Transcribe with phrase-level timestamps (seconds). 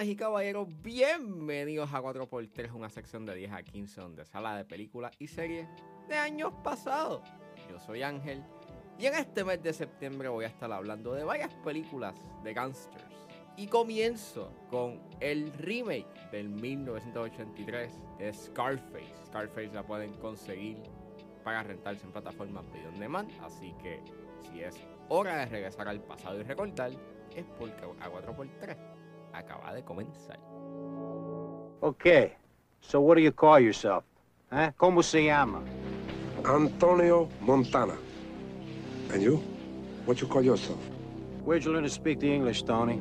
[0.00, 4.64] Damas y caballeros, bienvenidos a 4x3, una sección de 10 a 15 donde sala de
[4.64, 5.68] películas y series
[6.08, 7.20] de años pasados.
[7.68, 8.42] Yo soy Ángel
[8.98, 13.04] y en este mes de septiembre voy a estar hablando de varias películas de gangsters.
[13.58, 19.26] Y comienzo con el remake del 1983 de Scarface.
[19.26, 20.78] Scarface la pueden conseguir
[21.44, 24.00] para rentarse en plataformas video on demand, así que
[24.50, 24.80] si es
[25.10, 26.90] hora de regresar al pasado y recortar,
[27.36, 28.99] es porque a 4x3
[29.32, 30.38] acaba de comenzar.
[31.82, 32.32] Okay,
[32.80, 34.04] so what do you call yourself?
[34.52, 34.70] Eh?
[34.76, 35.62] ¿Cómo se llama?
[36.44, 37.96] Antonio Montana.
[39.12, 39.36] And you?
[40.04, 40.78] What you call yourself?
[41.44, 43.00] Where'd you learn to speak the English, Tony?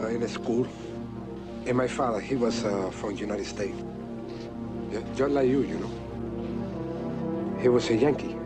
[0.00, 0.66] Uh, in a school.
[1.66, 3.76] And my father, he was uh, from the United States.
[4.90, 5.90] Yeah, just like you, you know.
[7.60, 8.39] He was a Yankee.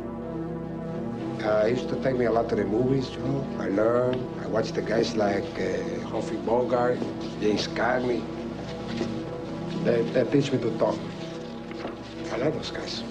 [1.45, 3.45] Uh, he used to take me a lot to the movies, you know.
[3.61, 4.17] I learned.
[4.43, 6.99] I watched the guys like uh, Humphrey Bogart,
[7.39, 8.25] James Cagney.
[9.85, 10.97] They, they teach me to talk.
[12.33, 13.05] I like those guys.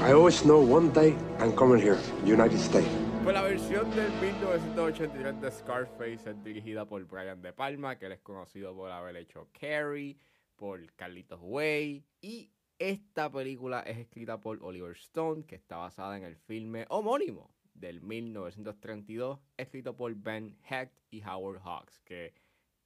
[0.00, 2.90] I always know one day I'm coming here, United States.
[3.22, 8.12] Pues la versión del 1983 de Scarface es dirigida por Brian De Palma, que él
[8.12, 10.18] es conocido por haber hecho Carrie,
[10.56, 12.04] por Carlitos Way.
[12.20, 12.50] Y
[12.90, 18.00] esta película es escrita por Oliver Stone, que está basada en el filme homónimo del
[18.00, 22.34] 1932, escrito por Ben Hecht y Howard Hawks, que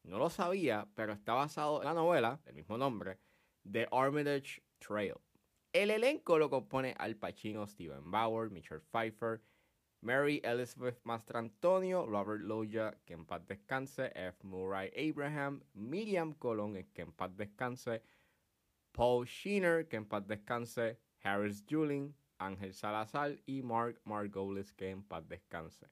[0.02, 3.18] no lo sabía, pero está basado en la novela del mismo nombre,
[3.72, 5.14] The Armitage Trail.
[5.72, 9.40] El elenco lo compone Al Pacino, Steven Bauer, Michelle Pfeiffer,
[10.02, 14.46] Mary Elizabeth Mastrantonio, Robert Loya, que en paz descanse, F.
[14.46, 18.02] Murray Abraham, Miriam Colón, que en paz descanse,
[18.96, 25.02] Paul Sheener, que en paz descanse, Harris Julin, Ángel Salazar y Mark Margolis, que en
[25.02, 25.86] paz descanse.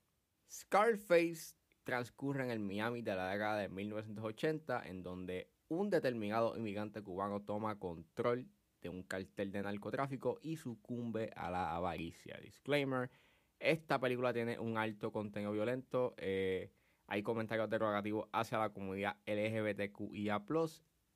[0.50, 7.02] Scarface transcurre en el Miami de la década de 1980, en donde un determinado inmigrante
[7.02, 8.48] cubano toma control
[8.80, 12.38] de un cartel de narcotráfico y sucumbe a la avaricia.
[12.38, 13.10] Disclaimer,
[13.58, 16.72] esta película tiene un alto contenido violento, eh,
[17.06, 20.42] hay comentarios derogativos hacia la comunidad LGBTQIA+,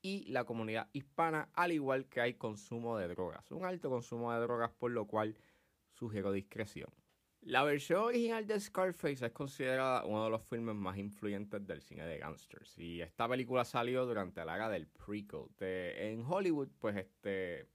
[0.08, 3.50] y la comunidad hispana, al igual que hay consumo de drogas.
[3.50, 5.36] Un alto consumo de drogas, por lo cual
[5.92, 6.88] sugiero discreción.
[7.42, 12.06] La versión original de Scarface es considerada uno de los filmes más influyentes del cine
[12.06, 12.78] de gangsters.
[12.78, 15.44] Y esta película salió durante la era del prequel.
[15.58, 17.68] De, en Hollywood, pues este.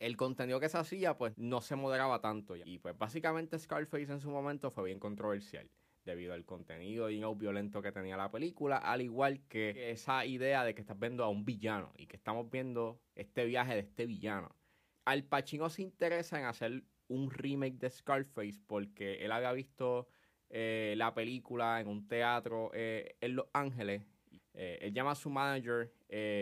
[0.00, 2.56] El contenido que se hacía, pues no se moderaba tanto.
[2.56, 5.70] Y pues básicamente Scarface en su momento fue bien controversial
[6.04, 10.64] debido al contenido y no violento que tenía la película, al igual que esa idea
[10.64, 14.06] de que estás viendo a un villano y que estamos viendo este viaje de este
[14.06, 14.54] villano.
[15.04, 20.08] Al Pacino se interesa en hacer un remake de Scarface porque él había visto
[20.50, 24.02] eh, la película en un teatro eh, en Los Ángeles.
[24.54, 25.92] Eh, él llama a su manager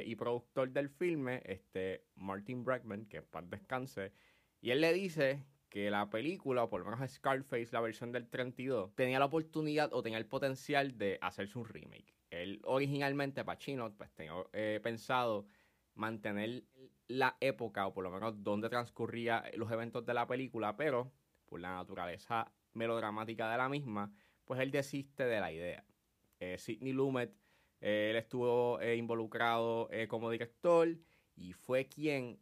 [0.04, 4.12] y productor del filme, este Martin Bregman, que en paz descanse,
[4.60, 8.28] y él le dice que la película, o por lo menos Scarface, la versión del
[8.28, 12.14] 32, tenía la oportunidad o tenía el potencial de hacerse un remake.
[12.28, 15.46] Él originalmente, Pacino, pues tenía eh, pensado
[15.94, 16.64] mantener
[17.08, 21.10] la época, o por lo menos donde transcurría los eventos de la película, pero
[21.46, 24.12] por la naturaleza melodramática de la misma,
[24.44, 25.86] pues él desiste de la idea.
[26.38, 27.34] Eh, Sidney Lumet,
[27.80, 30.98] eh, él estuvo involucrado como director
[31.34, 32.38] y fue quien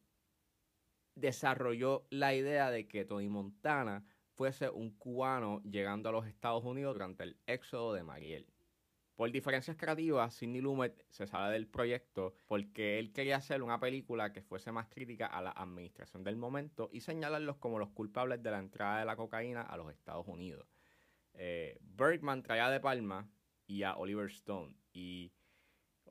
[1.20, 6.94] desarrolló la idea de que Tony Montana fuese un cubano llegando a los Estados Unidos
[6.94, 8.46] durante el éxodo de Mariel.
[9.14, 14.32] Por diferencias creativas, Sidney Lumet se sale del proyecto porque él quería hacer una película
[14.32, 18.50] que fuese más crítica a la administración del momento y señalarlos como los culpables de
[18.50, 20.66] la entrada de la cocaína a los Estados Unidos.
[21.34, 23.28] Eh, Bergman traía de Palma
[23.66, 24.74] y a Oliver Stone.
[24.94, 25.32] Y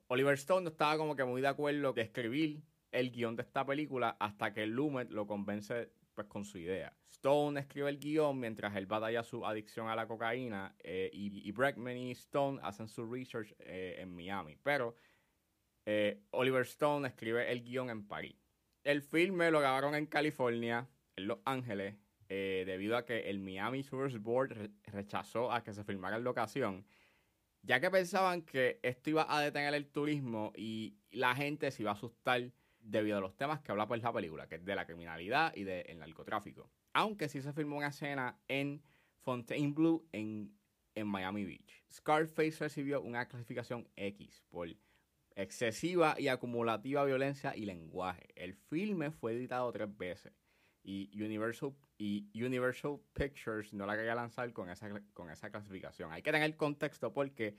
[0.08, 3.66] Oliver Stone no estaba como que muy de acuerdo de escribir el guion de esta
[3.66, 6.94] película hasta que Lumet lo convence pues con su idea.
[7.08, 11.52] Stone escribe el guion mientras él batalla su adicción a la cocaína eh, y, y,
[11.52, 14.58] Bregman y Stone hacen su research eh, en Miami.
[14.62, 14.96] Pero
[15.86, 18.36] eh, Oliver Stone escribe el guion en París.
[18.84, 21.96] El filme lo grabaron en California, en Los Ángeles,
[22.28, 26.86] debido a que el Miami Tourist Board re rechazó a que se filmara en locación,
[27.64, 31.92] ya que pensaban que esto iba a detener el turismo y la gente se iba
[31.92, 32.52] a asustar
[32.90, 35.64] debido a los temas que habla pues la película, que es de la criminalidad y
[35.64, 36.70] del narcotráfico.
[36.94, 38.82] Aunque sí se filmó una escena en
[39.22, 40.58] Fontainebleau, en,
[40.96, 41.84] en Miami Beach.
[41.92, 44.70] Scarface recibió una clasificación X por
[45.36, 48.28] excesiva y acumulativa violencia y lenguaje.
[48.36, 50.34] El filme fue editado tres veces
[50.84, 56.12] y Universal, y Universal Pictures no la quería lanzar con esa, con esa clasificación.
[56.12, 57.58] Hay que tener contexto porque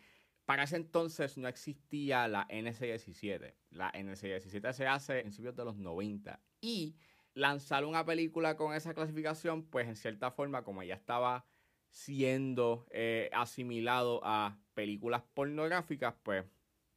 [0.50, 3.54] para ese entonces no existía la NC-17.
[3.70, 6.40] La NC-17 se hace en principios de los 90.
[6.60, 6.96] Y
[7.34, 11.46] lanzar una película con esa clasificación, pues en cierta forma, como ya estaba
[11.88, 16.44] siendo eh, asimilado a películas pornográficas, pues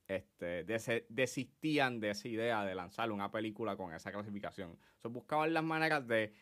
[0.07, 0.65] este,
[1.09, 4.79] desistían de esa idea de lanzar una película con esa clasificación.
[4.97, 6.33] So, buscaban las maneras de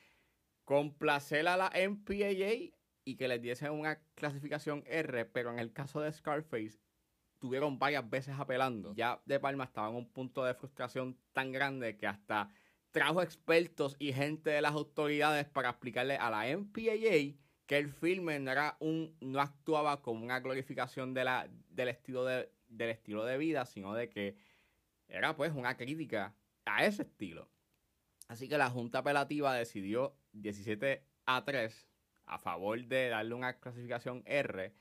[0.64, 2.74] complacer a la MPAA
[3.04, 6.80] y que les diesen una clasificación R, pero en el caso de Scarface
[7.42, 8.94] tuvieron varias veces apelando.
[8.94, 12.50] Ya De Palma estaba en un punto de frustración tan grande que hasta
[12.92, 17.36] trajo expertos y gente de las autoridades para explicarle a la MPAA
[17.66, 22.26] que el filme no, era un, no actuaba como una glorificación de la, del, estilo
[22.26, 24.38] de, del estilo de vida, sino de que
[25.08, 26.36] era pues una crítica
[26.66, 27.50] a ese estilo.
[28.28, 31.88] Así que la Junta Apelativa decidió 17 a 3
[32.26, 34.74] a favor de darle una clasificación R.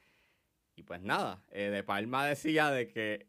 [0.81, 3.29] Y pues nada, eh, De Palma decía de que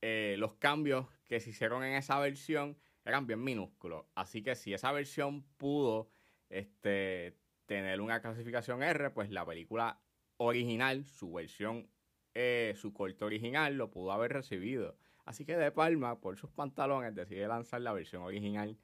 [0.00, 4.06] eh, los cambios que se hicieron en esa versión eran bien minúsculos.
[4.14, 6.10] Así que si esa versión pudo
[6.48, 7.36] este,
[7.66, 10.00] tener una clasificación R, pues la película
[10.38, 11.90] original, su versión,
[12.32, 14.96] eh, su corte original, lo pudo haber recibido.
[15.26, 18.78] Así que De Palma, por sus pantalones, decide lanzar la versión original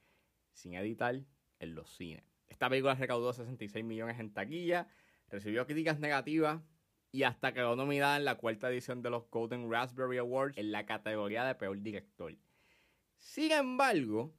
[0.52, 1.22] sin editar
[1.58, 2.22] en los cines.
[2.48, 4.88] Esta película recaudó 66 millones en taquilla,
[5.30, 6.60] recibió críticas negativas
[7.14, 10.84] y hasta quedó nominada en la cuarta edición de los Golden Raspberry Awards en la
[10.84, 12.34] categoría de peor director.
[13.18, 14.34] Sin embargo,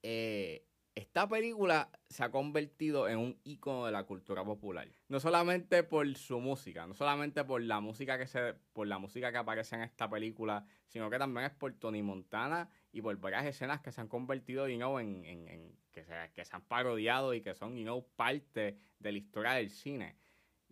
[0.00, 4.88] eh, esta película se ha convertido en un icono de la cultura popular.
[5.08, 9.32] No solamente por su música, no solamente por la música que se, por la música
[9.32, 13.46] que aparece en esta película, sino que también es por Tony Montana y por varias
[13.46, 17.34] escenas que se han convertido, you know, en, en, que, se, que se han parodiado
[17.34, 20.14] y que son, you parte de la historia del cine.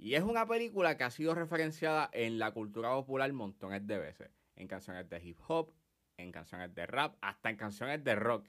[0.03, 4.31] Y es una película que ha sido referenciada en la cultura popular montones de veces.
[4.57, 5.73] En canciones de hip hop,
[6.17, 8.49] en canciones de rap, hasta en canciones de rock.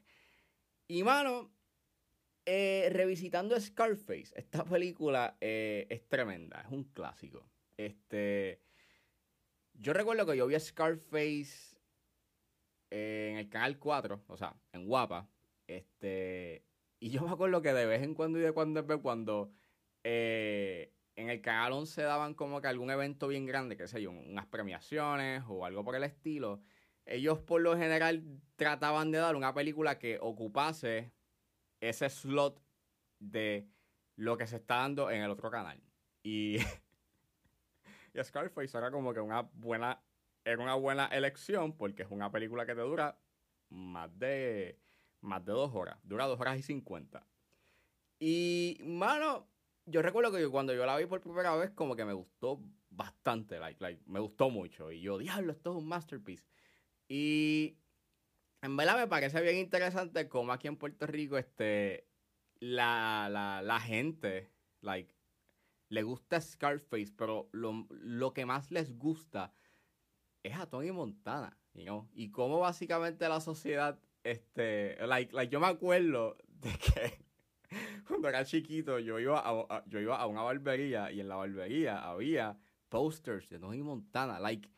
[0.87, 1.51] Y mano,
[2.47, 7.45] eh, revisitando Scarface, esta película eh, es tremenda, es un clásico.
[7.77, 8.59] Este,
[9.75, 11.77] yo recuerdo que yo vi Scarface
[12.89, 15.29] eh, en el canal 4, o sea, en Guapa.
[15.67, 16.65] Este,
[16.99, 19.51] y yo me acuerdo que de vez en cuando y de cuando en vez cuando
[21.15, 24.47] en el canal 11 daban como que algún evento bien grande, qué sé yo, unas
[24.47, 26.61] premiaciones o algo por el estilo
[27.05, 28.23] ellos por lo general
[28.55, 31.11] trataban de dar una película que ocupase
[31.81, 32.61] ese slot
[33.19, 33.67] de
[34.15, 35.81] lo que se está dando en el otro canal.
[36.21, 36.57] Y,
[38.13, 40.01] y Scarface era como que una buena,
[40.45, 43.19] era una buena elección porque es una película que te dura
[43.69, 44.79] más de,
[45.21, 45.97] más de dos horas.
[46.03, 47.25] Dura dos horas y cincuenta.
[48.19, 49.49] Y, mano,
[49.85, 53.59] yo recuerdo que cuando yo la vi por primera vez, como que me gustó bastante,
[53.59, 54.91] like, like, me gustó mucho.
[54.91, 56.47] Y yo, diablo, esto es un masterpiece.
[57.07, 57.77] Y
[58.61, 62.07] en verdad me parece bien interesante cómo aquí en Puerto Rico este,
[62.59, 63.29] la,
[63.63, 64.51] la, gente
[64.81, 65.13] like,
[65.89, 69.53] le gusta Scarface, pero lo, que más les gusta
[70.43, 76.37] es a Tony Montana, y cómo básicamente la sociedad, este, like, like yo me acuerdo
[76.47, 77.25] de que
[78.07, 82.03] cuando era chiquito yo iba a, yo iba a una barbería y en la barbería
[82.07, 82.57] había
[82.89, 84.69] posters de Tony Montana, like,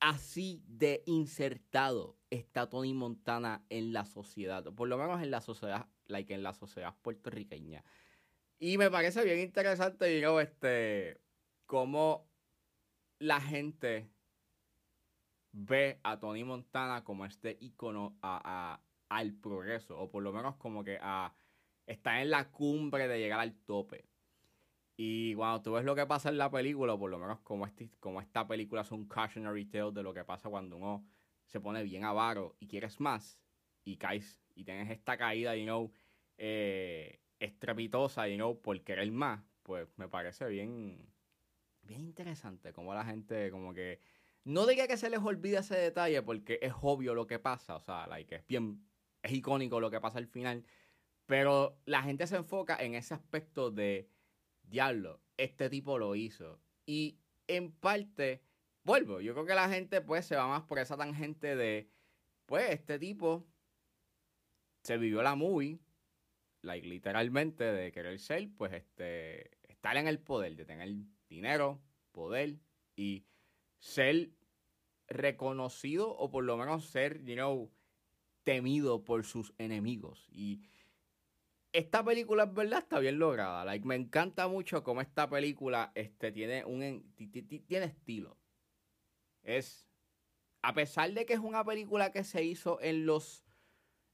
[0.00, 5.88] así de insertado está Tony Montana en la sociedad, por lo menos en la sociedad,
[6.06, 7.84] like en la sociedad puertorriqueña.
[8.58, 11.20] Y me parece bien interesante, digo, este,
[11.66, 12.28] cómo
[13.18, 14.10] la gente
[15.52, 20.98] ve a Tony Montana como este icono al progreso, o por lo menos como que
[21.00, 21.32] a,
[21.86, 24.04] está en la cumbre de llegar al tope.
[24.96, 27.90] Y cuando tú ves lo que pasa en la película, por lo menos como, este,
[27.98, 31.04] como esta película es un cautionary tale de lo que pasa cuando uno
[31.46, 33.40] se pone bien avaro y quieres más
[33.84, 35.92] y caes y tienes esta caída, you know,
[36.38, 41.12] eh, estrepitosa, you know, por querer más, pues me parece bien,
[41.82, 44.00] bien interesante como la gente como que...
[44.44, 47.80] No diga que se les olvide ese detalle porque es obvio lo que pasa, o
[47.80, 48.86] sea, like, es bien,
[49.22, 50.66] es icónico lo que pasa al final,
[51.26, 54.08] pero la gente se enfoca en ese aspecto de
[54.62, 56.60] diablo, este tipo lo hizo.
[56.86, 58.42] Y en parte,
[58.82, 61.90] vuelvo, yo creo que la gente pues se va más por esa tangente de,
[62.46, 63.46] pues este tipo
[64.82, 65.78] se vivió la movie,
[66.62, 70.94] like, literalmente de querer ser, pues este, estar en el poder, de tener
[71.28, 72.58] dinero, poder
[72.96, 73.24] y
[73.78, 74.30] ser
[75.08, 77.70] reconocido o por lo menos ser, you know,
[78.44, 80.28] temido por sus enemigos.
[80.30, 80.62] Y
[81.74, 83.64] esta película es verdad, está bien lograda.
[83.82, 87.12] Me encanta mucho cómo esta película este, tiene un
[87.66, 88.38] tiene estilo.
[89.42, 89.90] es,
[90.62, 93.44] a pesar de que es una película que se hizo en los,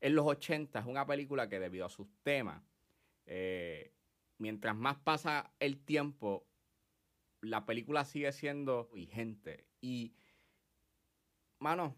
[0.00, 2.62] en los 80, es una película que debido a sus temas,
[3.26, 3.92] eh,
[4.38, 6.46] mientras más pasa el tiempo,
[7.42, 9.66] la película sigue siendo vigente.
[9.82, 10.14] Y,
[11.58, 11.94] mano,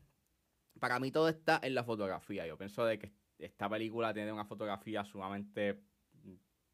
[0.81, 2.49] para mí todo está en la fotografía.
[2.49, 3.13] Yo pienso de que
[3.47, 5.83] esta película tiene una fotografía sumamente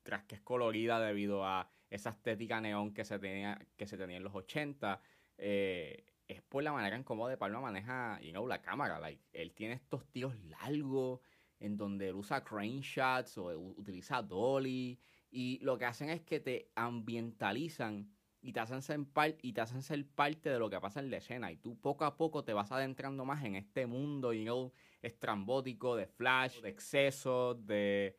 [0.02, 4.16] tras que es colorida debido a esa estética neón que se tenía, que se tenía
[4.16, 5.00] en los 80.
[5.36, 8.98] Eh, es por la manera en cómo De Palma maneja you know, la cámara.
[8.98, 11.20] Like, él tiene estos tiros largos
[11.60, 14.98] en donde él usa crane shots o utiliza dolly.
[15.30, 18.10] Y lo que hacen es que te ambientalizan
[18.40, 19.00] y te hacen ser,
[19.42, 21.50] y te hacen ser parte de lo que pasa en la escena.
[21.50, 25.96] Y tú poco a poco te vas adentrando más en este mundo, you know, estrambótico,
[25.96, 28.16] de flash, de exceso, de,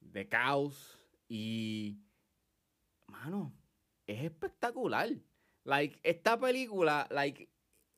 [0.00, 0.98] de caos.
[1.28, 2.00] Y,
[3.06, 3.52] mano,
[4.06, 5.08] es espectacular.
[5.64, 7.48] Like, esta película, like,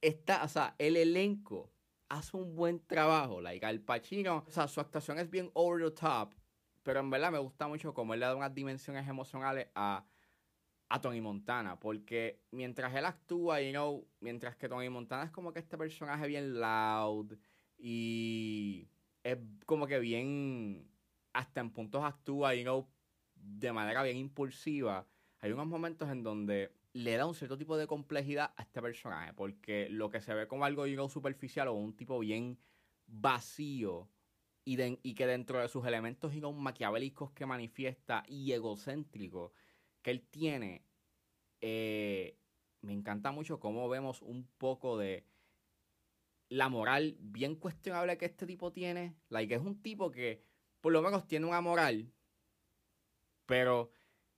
[0.00, 1.72] está, o sea, el elenco
[2.08, 3.40] hace un buen trabajo.
[3.40, 6.34] Like, Al Pacino, o sea, su actuación es bien over the top,
[6.82, 10.04] pero en verdad me gusta mucho cómo él le da unas dimensiones emocionales a,
[10.88, 15.52] a Tony Montana, porque mientras él actúa, you know, mientras que Tony Montana es como
[15.52, 17.32] que este personaje bien loud
[17.86, 18.88] y
[19.22, 19.36] es
[19.66, 20.90] como que bien,
[21.34, 22.88] hasta en puntos actúa, you know,
[23.34, 25.06] de manera bien impulsiva,
[25.38, 29.34] hay unos momentos en donde le da un cierto tipo de complejidad a este personaje,
[29.34, 32.58] porque lo que se ve como algo you superficial o un tipo bien
[33.06, 34.08] vacío
[34.64, 39.52] y, y que dentro de sus elementos you maquiavélicos que manifiesta y egocéntrico
[40.00, 40.86] que él tiene,
[41.60, 42.38] eh,
[42.80, 45.26] me encanta mucho cómo vemos un poco de
[46.48, 49.16] la moral bien cuestionable que este tipo tiene.
[49.28, 50.42] Like, es un tipo que
[50.80, 52.12] por lo menos tiene una moral,
[53.46, 53.90] pero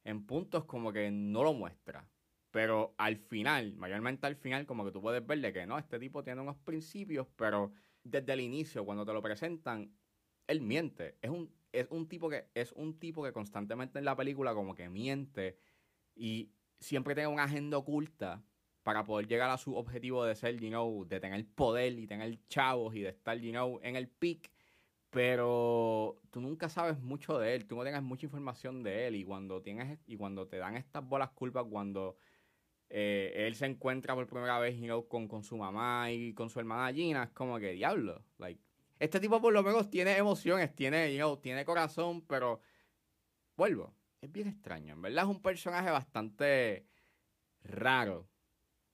[0.04, 2.08] en puntos como que no lo muestra.
[2.50, 5.98] Pero al final, mayormente al final, como que tú puedes ver de que no, este
[5.98, 7.72] tipo tiene unos principios, pero
[8.02, 9.92] desde el inicio, cuando te lo presentan,
[10.46, 11.18] él miente.
[11.20, 14.74] Es un, es un tipo que, es un tipo que constantemente en la película como
[14.74, 15.58] que miente
[16.14, 18.42] y siempre tiene una agenda oculta
[18.86, 22.38] para poder llegar a su objetivo de ser, you know, de tener poder y tener
[22.46, 24.52] chavos y de estar, you know, en el peak.
[25.10, 29.16] Pero tú nunca sabes mucho de él, tú no tengas mucha información de él.
[29.16, 32.16] Y cuando tienes y cuando te dan estas bolas culpas cuando
[32.88, 34.76] eh, él se encuentra por primera vez
[35.08, 38.62] con, con, su mamá y con su hermana Gina, es como que diablo, like
[39.00, 42.60] este tipo por lo menos tiene emociones, tiene, you tiene corazón, pero
[43.56, 46.86] vuelvo, es bien extraño, en verdad es un personaje bastante
[47.64, 48.28] raro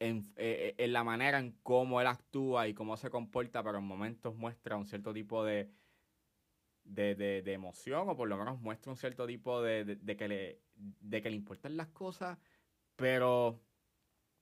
[0.09, 3.79] en, eh, eh, en la manera en cómo él actúa y cómo se comporta, pero
[3.79, 5.71] en momentos muestra un cierto tipo de
[6.85, 10.61] de, de, emoción o por lo menos muestra un cierto tipo de, de, que le,
[10.75, 12.37] de que le importan las cosas,
[12.97, 13.61] pero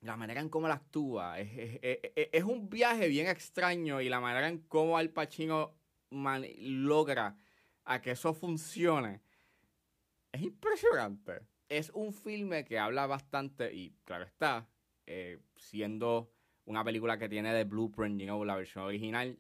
[0.01, 4.49] la manera en cómo él actúa es, es, un viaje bien extraño y la manera
[4.49, 5.77] en cómo Al Pacino
[6.11, 7.37] logra
[7.85, 9.21] a que eso funcione
[10.33, 11.47] es impresionante.
[11.69, 14.69] Es un filme que habla bastante y claro está,
[15.07, 16.31] eh, siendo
[16.65, 19.39] una película que tiene de Blueprint, you know, la versión original,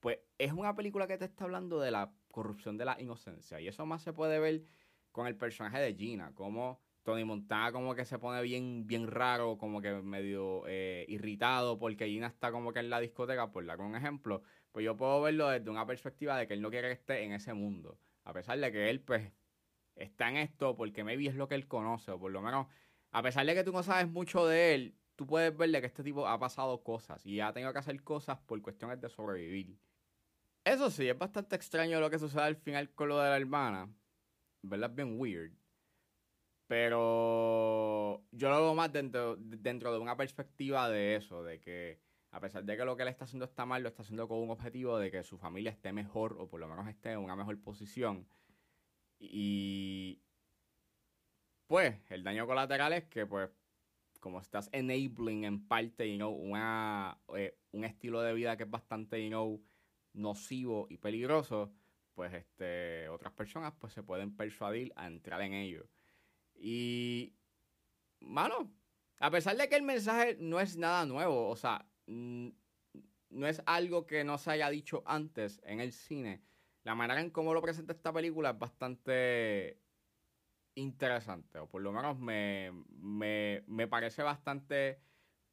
[0.00, 3.60] pues es una película que te está hablando de la corrupción de la inocencia.
[3.60, 4.62] Y eso más se puede ver
[5.12, 9.56] con el personaje de Gina, como Tony Montana como que se pone bien, bien raro,
[9.58, 13.80] como que medio eh, irritado porque Gina está como que en la discoteca, por dar
[13.80, 16.94] un ejemplo, pues yo puedo verlo desde una perspectiva de que él no quiere que
[16.94, 17.98] esté en ese mundo.
[18.24, 19.32] A pesar de que él, pues,
[19.96, 22.66] está en esto porque maybe es lo que él conoce, o por lo menos,
[23.12, 26.02] a pesar de que tú no sabes mucho de él, tú puedes verle que este
[26.02, 29.76] tipo ha pasado cosas y ha tenido que hacer cosas por cuestiones de sobrevivir.
[30.64, 33.88] Eso sí, es bastante extraño lo que sucede al final con lo de la hermana.
[34.62, 34.90] ¿Verdad?
[34.90, 35.52] Bien weird.
[36.66, 42.00] Pero yo lo veo más dentro, dentro de una perspectiva de eso, de que
[42.30, 44.38] a pesar de que lo que él está haciendo está mal, lo está haciendo con
[44.38, 47.34] un objetivo de que su familia esté mejor o por lo menos esté en una
[47.34, 48.26] mejor posición.
[49.18, 50.20] Y
[51.70, 53.48] pues el daño colateral es que pues
[54.18, 58.70] como estás enabling en parte, you know, una, eh, un estilo de vida que es
[58.70, 59.62] bastante, you know,
[60.12, 61.72] nocivo y peligroso,
[62.14, 65.88] pues este, otras personas pues se pueden persuadir a entrar en ello.
[66.56, 67.36] Y,
[68.18, 68.74] mano,
[69.20, 74.08] a pesar de que el mensaje no es nada nuevo, o sea, no es algo
[74.08, 76.42] que no se haya dicho antes en el cine,
[76.82, 79.78] la manera en cómo lo presenta esta película es bastante
[80.74, 85.00] interesante, o por lo menos me, me, me parece bastante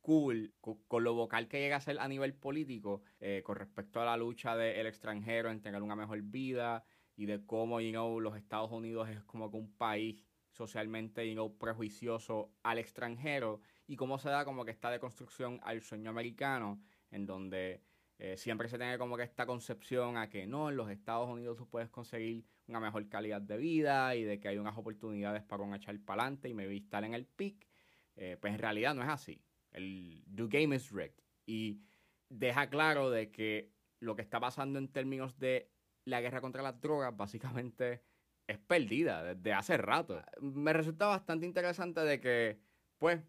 [0.08, 4.06] cool con, lo vocal que llega a ser a nivel político eh, con respecto a
[4.06, 6.86] la lucha del extranjero en tener una mejor vida
[7.18, 11.58] y de cómo you know, los Estados Unidos es como que un país socialmente you
[11.58, 16.82] prejuicioso al extranjero y cómo se da como que esta deconstrucción al sueño americano,
[17.12, 17.84] en donde
[18.18, 21.58] eh, siempre se tiene como que esta concepción a que no, en los Estados Unidos
[21.58, 25.64] tú puedes conseguir una mejor calidad de vida y de que hay unas oportunidades para
[25.64, 27.68] un echar para adelante y me vi estar en el pic.
[28.16, 29.42] Eh, pues en realidad no es así.
[29.72, 31.24] El The Game is rigged.
[31.46, 31.82] Y
[32.30, 35.72] deja claro de que lo que está pasando en términos de
[36.06, 38.04] la guerra contra las drogas básicamente
[38.48, 40.22] es perdida desde hace rato.
[40.42, 42.60] Me resulta bastante interesante de que,
[42.98, 43.22] pues,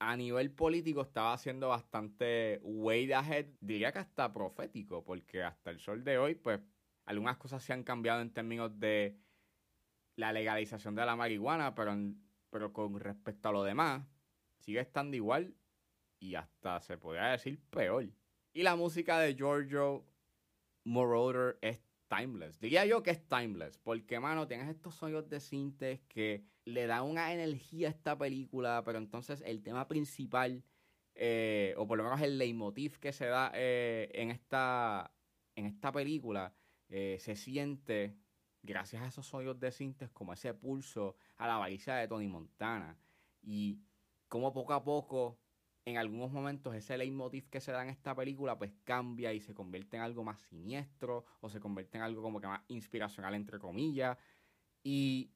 [0.00, 5.78] a nivel político estaba haciendo bastante way ahead, diría que hasta profético, porque hasta el
[5.78, 6.60] sol de hoy, pues,
[7.06, 9.18] algunas cosas se han cambiado en términos de
[10.16, 11.96] la legalización de la marihuana, pero,
[12.50, 14.06] pero con respecto a lo demás,
[14.58, 15.54] sigue estando igual
[16.18, 18.08] y hasta se podría decir peor.
[18.52, 20.06] Y la música de Giorgio
[20.84, 22.60] Moroder es timeless.
[22.60, 27.04] Diría yo que es timeless, porque, mano, tienes estos sonidos de sintes que le dan
[27.04, 30.62] una energía a esta película, pero entonces el tema principal,
[31.14, 35.12] eh, o por lo menos el leitmotiv que se da eh, en, esta,
[35.56, 36.54] en esta película,
[36.96, 38.16] eh, se siente,
[38.62, 42.96] gracias a esos sonidos de sintes, como ese pulso a la avaricia de Tony Montana.
[43.42, 43.80] Y
[44.28, 45.40] como poco a poco
[45.84, 49.54] en algunos momentos ese leitmotiv que se da en esta película pues cambia y se
[49.54, 53.58] convierte en algo más siniestro o se convierte en algo como que más inspiracional entre
[53.58, 54.16] comillas
[54.84, 55.32] y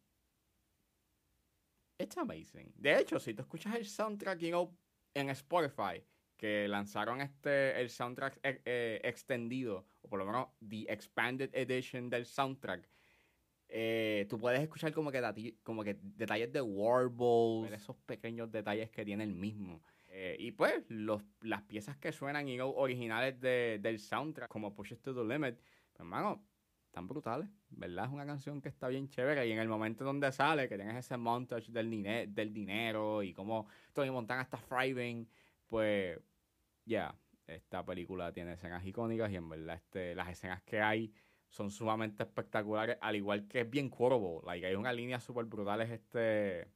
[1.99, 2.73] it's amazing.
[2.77, 4.41] De hecho, si tú escuchas el soundtrack
[5.13, 6.05] en Spotify
[6.39, 12.09] que lanzaron este el soundtrack eh, eh, extendido o por lo menos the expanded edition
[12.09, 12.89] del soundtrack
[13.69, 19.05] eh, tú puedes escuchar como que, como que detalles de warbles, esos pequeños detalles que
[19.05, 19.83] tiene el mismo.
[20.39, 25.03] Y pues los, las piezas que suenan y originales de, del soundtrack, como Push It
[25.03, 25.57] to the Limit,
[25.93, 26.43] pues, hermano,
[26.89, 28.07] están brutales, ¿verdad?
[28.07, 30.97] Es una canción que está bien chévere y en el momento donde sale, que tienes
[30.97, 35.29] ese montage del, del dinero y como Tony Montana está thriving,
[35.69, 36.19] pues
[36.85, 37.15] ya,
[37.47, 41.13] esta película tiene escenas icónicas y en verdad este, las escenas que hay
[41.49, 45.81] son sumamente espectaculares, al igual que es bien curvo, like, hay una línea súper brutal
[45.81, 46.69] este,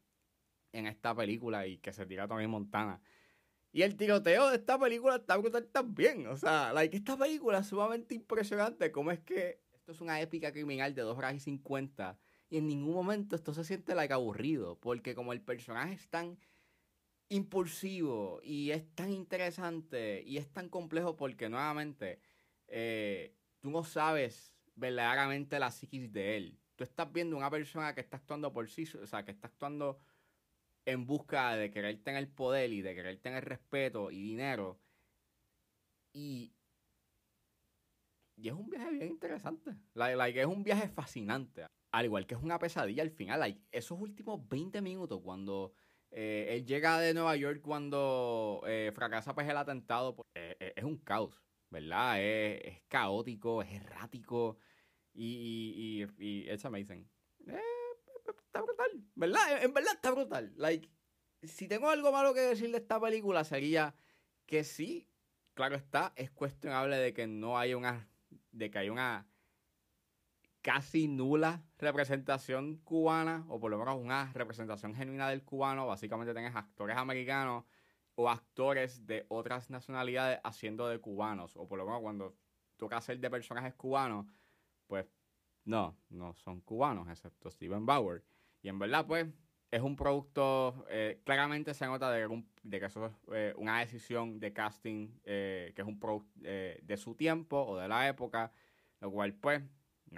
[0.73, 3.01] en esta película y que se tira Tony Montana.
[3.73, 6.27] Y el tiroteo de esta película está brutal también.
[6.27, 8.93] O sea, like, esta película es sumamente impresionante.
[8.93, 12.19] Cómo es que esto es una épica criminal de 2 horas y 50
[12.51, 14.79] y en ningún momento esto se siente like aburrido.
[14.79, 16.38] Porque como el personaje es tan
[17.33, 22.21] impulsivo y es tan interesante y es tan complejo porque nuevamente
[22.68, 26.59] eh, tú no sabes verdaderamente la psiquis de él.
[26.77, 29.99] Tú estás viendo una persona que está actuando por sí, o sea, que está actuando
[30.85, 34.79] en busca de querer tener poder y de querer tener respeto y dinero.
[36.12, 36.53] Y,
[38.37, 39.75] es un viaje bien interesante.
[39.95, 41.66] Like, es un viaje fascinante.
[41.92, 43.40] Al igual que es una pesadilla al final.
[43.40, 45.73] Like, esos últimos 20 minutos cuando
[46.12, 50.98] eh, él llega de Nueva York cuando eh, fracasa pues el atentado, eh, es un
[50.98, 52.22] caos, ¿verdad?
[52.22, 54.59] Es, caótico, es errático
[55.12, 57.09] y, y, y, y it's amazing
[58.53, 59.64] está brutal, ¿verdad?
[59.64, 60.53] En verdad está brutal.
[60.57, 60.88] Like,
[61.42, 63.94] si tengo algo malo que decir de esta película sería
[64.46, 65.09] que sí,
[65.55, 68.09] claro está, es cuestionable de que no haya una,
[68.51, 69.27] de que haya una
[70.62, 75.87] casi nula representación cubana, o por lo menos una representación genuina del cubano.
[75.87, 77.64] Básicamente tienes actores americanos
[78.14, 82.37] o actores de otras nacionalidades haciendo de cubanos, o por lo menos cuando
[82.77, 84.27] toca hacer de personajes cubanos,
[84.87, 85.07] pues
[85.64, 88.25] no, no son cubanos, excepto Steven Bauer.
[88.62, 89.27] Y en verdad, pues,
[89.70, 92.29] es un producto, eh, claramente se nota de,
[92.70, 97.14] que eso es eh, una decisión de casting eh, que es un producto de su
[97.14, 98.53] tiempo o de la época,
[99.01, 99.62] lo cual, pues,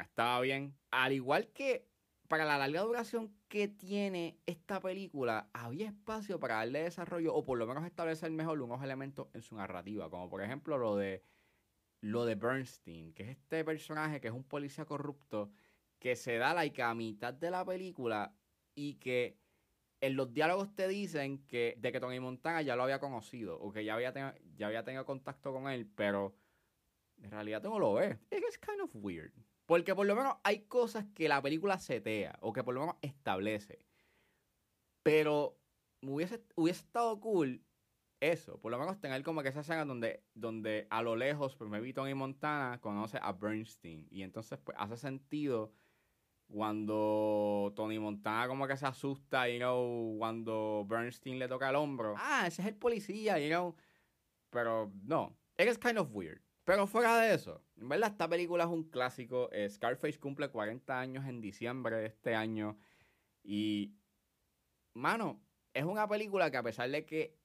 [0.03, 0.77] estaba bien.
[0.91, 1.89] Al igual que
[2.29, 7.59] para la larga duración que tiene esta película, había espacio para darle desarrollo o por
[7.59, 11.23] lo menos establecer mejor unos elementos en su narrativa, como por ejemplo lo de
[12.01, 15.51] lo de Bernstein, que es este personaje que es un policía corrupto
[15.99, 18.35] que se da like a mitad de la película
[18.75, 19.39] y que
[20.01, 23.73] en los diálogos te dicen que de que Tony Montana ya lo había conocido o
[23.73, 24.13] que ya había,
[24.57, 26.37] ya había tenido contacto con él, pero
[27.23, 28.19] en realidad tú no lo ves.
[28.31, 29.33] Es kind of weird.
[29.67, 32.97] Porque por lo menos hay cosas que la película setea o que por lo menos
[33.03, 33.85] establece.
[35.03, 35.59] Pero
[36.03, 37.63] hubiese, hubiese estado cool
[38.21, 41.69] eso, por lo menos tener como que esa escena donde, donde a lo lejos, pues
[41.69, 45.73] me vi Tony Montana conoce a Bernstein y entonces pues hace sentido
[46.49, 52.15] cuando Tony Montana como que se asusta, you know, cuando Bernstein le toca el hombro.
[52.17, 53.77] Ah, ese es el policía, you know.
[54.51, 56.44] Pero no, es kind of weird.
[56.65, 59.51] Pero fuera de eso, en verdad esta película es un clásico.
[59.53, 62.79] Eh, Scarface cumple 40 años en diciembre de este año.
[63.43, 63.95] Y
[64.95, 65.43] mano,
[65.75, 67.37] es una película que a pesar de que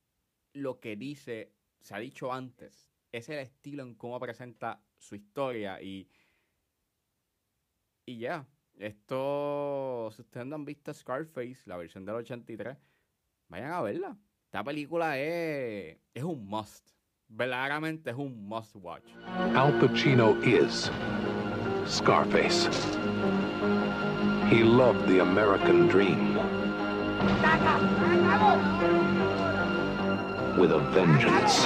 [0.53, 5.81] lo que dice se ha dicho antes, es el estilo en cómo presenta su historia
[5.81, 6.09] y.
[8.05, 8.47] Y ya.
[8.77, 10.09] Esto.
[10.11, 12.77] Si ustedes no han visto Scarface, la versión del 83,
[13.49, 14.17] vayan a verla.
[14.45, 15.97] Esta película es.
[16.13, 16.98] Es un must.
[17.29, 19.03] Verdaderamente es un must watch.
[19.55, 20.89] Al Pacino is
[21.85, 22.65] Scarface.
[24.49, 26.35] He loved the American dream.
[30.57, 31.65] With a vengeance.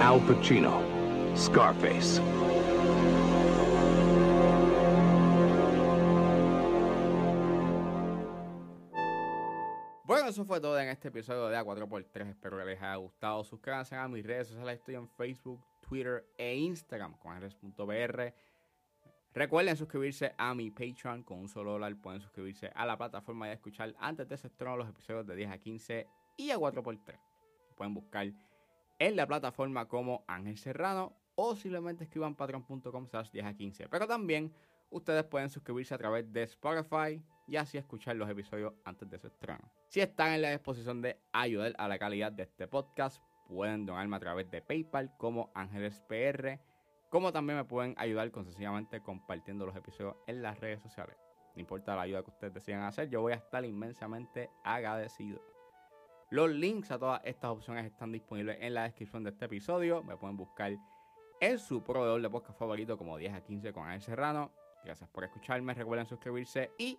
[0.00, 0.82] Al Pacino,
[1.36, 2.20] Scarface.
[10.34, 12.30] Eso fue todo en este episodio de A4x3.
[12.30, 13.44] Espero que les haya gustado.
[13.44, 14.80] Suscríbanse a mis redes sociales.
[14.80, 18.34] Estoy en Facebook, Twitter e Instagram con Andres.br.
[19.32, 21.94] Recuerden suscribirse a mi Patreon con un solo dólar.
[21.94, 25.52] Pueden suscribirse a la plataforma y escuchar antes de ese estreno los episodios de 10
[25.52, 27.16] a 15 y a 4x3.
[27.76, 28.32] Pueden buscar
[28.98, 33.88] en la plataforma como Ángel Serrano o simplemente escriban patreon.com slash 10 a 15.
[33.88, 34.52] Pero también
[34.90, 39.26] ustedes pueden suscribirse a través de Spotify y así escuchar los episodios antes de su
[39.26, 39.70] estreno.
[39.88, 44.16] Si están en la disposición de ayudar a la calidad de este podcast, pueden donarme
[44.16, 46.58] a través de PayPal como Ángeles PR,
[47.10, 48.46] como también me pueden ayudar con
[49.04, 51.16] compartiendo los episodios en las redes sociales.
[51.54, 55.40] No importa la ayuda que ustedes decidan hacer, yo voy a estar inmensamente agradecido.
[56.30, 60.02] Los links a todas estas opciones están disponibles en la descripción de este episodio.
[60.02, 60.72] Me pueden buscar
[61.40, 64.50] en su proveedor de podcast favorito como 10 a 15 con Ángel Serrano.
[64.84, 66.98] Gracias por escucharme, recuerden suscribirse y